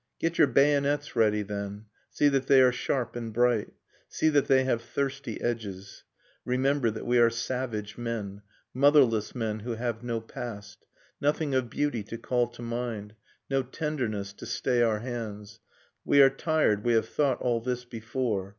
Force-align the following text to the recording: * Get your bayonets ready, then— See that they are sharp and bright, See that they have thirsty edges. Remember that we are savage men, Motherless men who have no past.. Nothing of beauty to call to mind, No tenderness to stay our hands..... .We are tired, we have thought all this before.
* 0.11 0.19
Get 0.19 0.39
your 0.39 0.47
bayonets 0.47 1.15
ready, 1.15 1.43
then— 1.43 1.85
See 2.17 2.27
that 2.29 2.47
they 2.47 2.59
are 2.63 2.71
sharp 2.71 3.15
and 3.15 3.31
bright, 3.31 3.71
See 4.07 4.29
that 4.29 4.47
they 4.47 4.63
have 4.63 4.81
thirsty 4.81 5.39
edges. 5.39 6.03
Remember 6.43 6.89
that 6.89 7.05
we 7.05 7.19
are 7.19 7.29
savage 7.29 7.99
men, 7.99 8.41
Motherless 8.73 9.35
men 9.35 9.59
who 9.59 9.75
have 9.75 10.01
no 10.01 10.19
past.. 10.19 10.87
Nothing 11.21 11.53
of 11.53 11.69
beauty 11.69 12.01
to 12.05 12.17
call 12.17 12.47
to 12.47 12.63
mind, 12.63 13.13
No 13.47 13.61
tenderness 13.61 14.33
to 14.33 14.47
stay 14.47 14.81
our 14.81 15.01
hands..... 15.01 15.59
.We 16.03 16.19
are 16.23 16.31
tired, 16.31 16.83
we 16.83 16.93
have 16.93 17.07
thought 17.07 17.39
all 17.39 17.61
this 17.61 17.85
before. 17.85 18.49